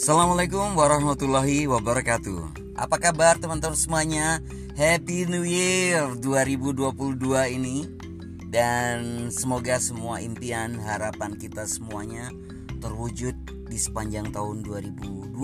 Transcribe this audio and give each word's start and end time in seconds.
Assalamualaikum 0.00 0.80
warahmatullahi 0.80 1.68
wabarakatuh. 1.68 2.72
Apa 2.72 2.96
kabar 2.96 3.36
teman-teman 3.36 3.76
semuanya? 3.76 4.40
Happy 4.72 5.28
New 5.28 5.44
Year 5.44 6.16
2022 6.16 7.20
ini. 7.52 7.84
Dan 8.48 9.28
semoga 9.28 9.76
semua 9.76 10.24
impian 10.24 10.80
harapan 10.80 11.36
kita 11.36 11.68
semuanya 11.68 12.32
Terwujud 12.80 13.36
di 13.68 13.76
sepanjang 13.76 14.32
tahun 14.32 14.64
2022 14.64 15.36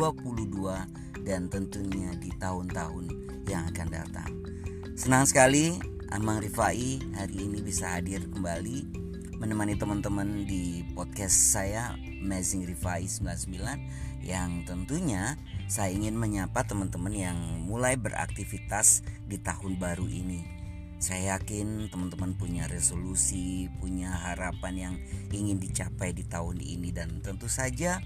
Dan 1.21 1.53
tentunya 1.53 2.17
di 2.17 2.33
tahun-tahun 2.41 3.13
yang 3.45 3.69
akan 3.77 3.89
datang. 3.93 4.31
Senang 4.97 5.29
sekali 5.29 5.77
Amang 6.17 6.41
Rifai 6.41 7.05
hari 7.13 7.45
ini 7.45 7.61
bisa 7.61 7.93
hadir 8.01 8.25
kembali 8.33 9.06
menemani 9.47 9.79
teman-teman 9.79 10.43
di 10.43 10.83
podcast 10.99 11.55
saya 11.55 11.95
Amazing 12.19 12.67
Rifai 12.67 13.07
99 13.07 14.27
yang 14.27 14.67
tentunya 14.67 15.39
saya 15.71 15.95
ingin 15.95 16.19
menyapa 16.19 16.67
teman-teman 16.67 17.15
yang 17.15 17.39
mulai 17.63 17.95
beraktivitas 17.95 19.07
di 19.23 19.39
tahun 19.39 19.79
baru 19.79 20.03
ini. 20.11 20.43
Saya 20.99 21.39
yakin 21.39 21.87
teman-teman 21.95 22.35
punya 22.35 22.67
resolusi, 22.67 23.71
punya 23.79 24.11
harapan 24.11 24.75
yang 24.75 24.95
ingin 25.31 25.63
dicapai 25.63 26.11
di 26.11 26.27
tahun 26.27 26.59
ini 26.59 26.91
dan 26.91 27.23
tentu 27.23 27.47
saja 27.47 28.03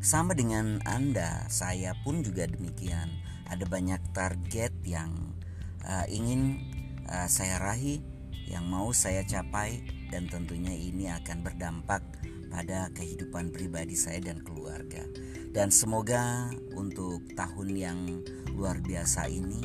sama 0.00 0.32
dengan 0.32 0.80
Anda, 0.88 1.44
saya 1.52 1.92
pun 2.08 2.24
juga 2.24 2.48
demikian. 2.48 3.20
Ada 3.52 3.68
banyak 3.68 4.16
target 4.16 4.72
yang 4.88 5.12
uh, 5.84 6.08
ingin 6.08 6.56
uh, 7.04 7.28
saya 7.28 7.60
raih, 7.60 8.00
yang 8.48 8.64
mau 8.64 8.96
saya 8.96 9.28
capai 9.28 9.99
dan 10.10 10.26
tentunya 10.26 10.74
ini 10.74 11.08
akan 11.08 11.46
berdampak 11.46 12.02
pada 12.50 12.90
kehidupan 12.92 13.54
pribadi 13.54 13.94
saya 13.94 14.18
dan 14.20 14.42
keluarga. 14.42 15.06
Dan 15.50 15.70
semoga 15.70 16.50
untuk 16.74 17.22
tahun 17.38 17.68
yang 17.72 17.98
luar 18.54 18.82
biasa 18.82 19.30
ini 19.30 19.62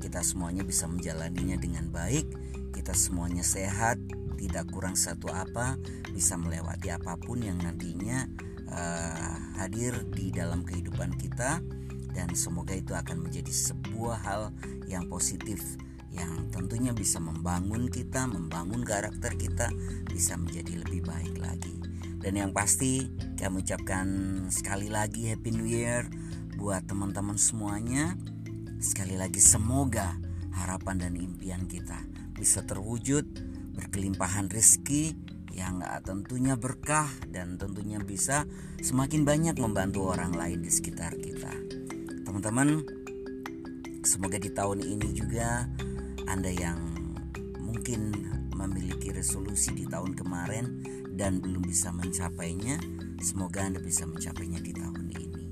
kita 0.00 0.24
semuanya 0.24 0.64
bisa 0.64 0.88
menjalaninya 0.88 1.60
dengan 1.60 1.92
baik, 1.92 2.24
kita 2.72 2.96
semuanya 2.96 3.44
sehat, 3.44 4.00
tidak 4.40 4.72
kurang 4.72 4.96
satu 4.96 5.28
apa, 5.28 5.76
bisa 6.14 6.40
melewati 6.40 6.88
apa 6.88 7.20
pun 7.20 7.44
yang 7.44 7.60
nantinya 7.60 8.24
uh, 8.72 9.36
hadir 9.60 9.92
di 10.08 10.32
dalam 10.32 10.64
kehidupan 10.64 11.20
kita 11.20 11.60
dan 12.10 12.28
semoga 12.34 12.74
itu 12.74 12.96
akan 12.96 13.22
menjadi 13.22 13.52
sebuah 13.52 14.18
hal 14.24 14.42
yang 14.90 15.06
positif 15.06 15.62
yang 16.10 16.50
tentunya 16.50 16.90
bisa 16.90 17.22
membangun 17.22 17.86
kita, 17.86 18.26
membangun 18.26 18.82
karakter 18.82 19.34
kita 19.38 19.70
bisa 20.10 20.34
menjadi 20.34 20.82
lebih 20.82 21.06
baik 21.06 21.38
lagi. 21.38 21.74
Dan 22.20 22.36
yang 22.36 22.52
pasti 22.52 23.08
kami 23.40 23.64
ucapkan 23.64 24.06
sekali 24.52 24.92
lagi 24.92 25.32
Happy 25.32 25.56
New 25.56 25.64
Year 25.64 26.04
buat 26.60 26.84
teman-teman 26.84 27.40
semuanya. 27.40 28.12
Sekali 28.80 29.16
lagi 29.16 29.40
semoga 29.40 30.16
harapan 30.52 31.00
dan 31.00 31.12
impian 31.16 31.64
kita 31.64 31.96
bisa 32.36 32.64
terwujud, 32.64 33.24
berkelimpahan 33.76 34.48
rezeki 34.48 35.16
yang 35.52 35.80
tentunya 36.04 36.56
berkah 36.56 37.08
dan 37.28 37.56
tentunya 37.56 38.00
bisa 38.00 38.44
semakin 38.80 39.24
banyak 39.24 39.56
membantu 39.60 40.08
orang 40.12 40.32
lain 40.32 40.64
di 40.64 40.70
sekitar 40.72 41.16
kita. 41.20 41.52
Teman-teman, 42.24 42.84
semoga 44.04 44.36
di 44.40 44.48
tahun 44.52 44.80
ini 44.84 45.08
juga 45.12 45.68
anda 46.30 46.54
yang 46.54 46.78
mungkin 47.58 48.14
memiliki 48.54 49.10
resolusi 49.10 49.74
di 49.74 49.82
tahun 49.90 50.14
kemarin 50.14 50.86
dan 51.10 51.42
belum 51.42 51.66
bisa 51.66 51.90
mencapainya, 51.90 52.78
semoga 53.18 53.66
Anda 53.66 53.82
bisa 53.82 54.06
mencapainya 54.06 54.62
di 54.62 54.70
tahun 54.70 55.10
ini. 55.10 55.42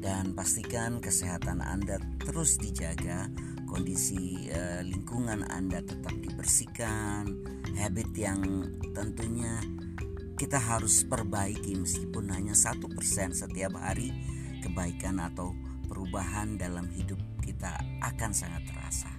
Dan 0.00 0.32
pastikan 0.32 1.04
kesehatan 1.04 1.60
Anda 1.60 2.00
terus 2.24 2.56
dijaga, 2.56 3.28
kondisi 3.68 4.48
eh, 4.48 4.80
lingkungan 4.80 5.44
Anda 5.44 5.84
tetap 5.84 6.16
dibersihkan, 6.16 7.28
habit 7.76 8.10
yang 8.16 8.40
tentunya 8.96 9.60
kita 10.40 10.56
harus 10.56 11.04
perbaiki 11.04 11.76
meskipun 11.76 12.32
hanya 12.32 12.56
satu 12.56 12.88
persen 12.88 13.36
setiap 13.36 13.76
hari 13.76 14.08
kebaikan 14.64 15.20
atau 15.20 15.52
perubahan 15.84 16.56
dalam 16.56 16.88
hidup 16.90 17.20
kita 17.44 17.76
akan 18.00 18.32
sangat 18.32 18.64
terasa. 18.66 19.13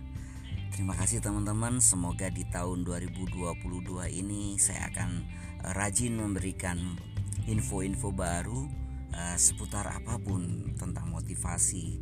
Terima 0.76 0.92
kasih 0.92 1.24
teman-teman, 1.24 1.80
semoga 1.80 2.28
di 2.28 2.44
tahun 2.52 2.84
2022 2.84 3.64
ini 4.12 4.60
saya 4.60 4.92
akan 4.92 5.24
eh, 5.64 5.72
rajin 5.72 6.20
memberikan 6.20 7.00
info-info 7.48 8.12
baru 8.12 8.68
uh, 9.16 9.38
seputar 9.40 9.88
apa 9.88 10.20
pun 10.20 10.76
tentang 10.76 11.16
motivasi, 11.16 11.96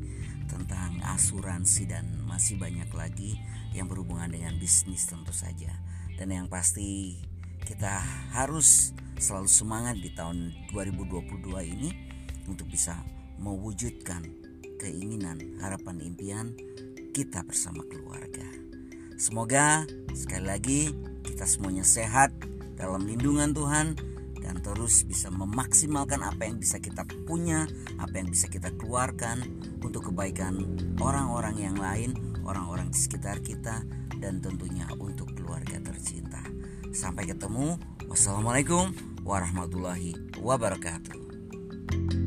tentang 0.50 1.06
asuransi 1.06 1.86
dan 1.86 2.26
masih 2.26 2.58
banyak 2.58 2.90
lagi 2.98 3.38
yang 3.78 3.86
berhubungan 3.86 4.34
dengan 4.34 4.58
bisnis 4.58 5.06
tentu 5.06 5.38
saja. 5.38 5.70
Dan 6.18 6.34
yang 6.34 6.50
pasti 6.50 7.22
kita 7.70 8.02
harus 8.34 8.90
selalu 9.22 9.54
semangat 9.54 10.02
di 10.02 10.10
tahun 10.18 10.50
2022 10.74 11.30
ini 11.78 11.94
untuk 12.50 12.66
bisa 12.74 12.98
mewujudkan 13.38 14.26
keinginan, 14.82 15.62
harapan, 15.62 16.02
impian 16.02 16.58
kita 17.13 17.46
bersama 17.46 17.85
keluarga. 17.85 18.44
Semoga 19.22 19.85
sekali 20.18 20.46
lagi 20.50 20.81
kita 21.22 21.46
semuanya 21.46 21.85
sehat 21.85 22.34
dalam 22.74 23.06
lindungan 23.06 23.53
Tuhan 23.53 23.94
dan 24.41 24.59
terus 24.59 25.07
bisa 25.07 25.31
memaksimalkan 25.31 26.19
apa 26.25 26.50
yang 26.50 26.59
bisa 26.59 26.81
kita 26.81 27.07
punya, 27.29 27.69
apa 28.01 28.19
yang 28.19 28.28
bisa 28.34 28.51
kita 28.51 28.74
keluarkan 28.75 29.46
untuk 29.79 30.12
kebaikan 30.12 30.59
orang-orang 31.00 31.56
yang 31.62 31.78
lain, 31.79 32.18
orang-orang 32.44 32.91
di 32.91 33.00
sekitar 33.00 33.40
kita 33.40 33.85
dan 34.19 34.44
tentunya 34.44 34.90
untuk 35.00 35.31
keluarga 35.38 35.80
tercinta. 35.80 36.44
Sampai 36.91 37.30
ketemu. 37.30 37.80
Wassalamualaikum 38.09 38.94
warahmatullahi 39.24 40.38
wabarakatuh. 40.38 42.23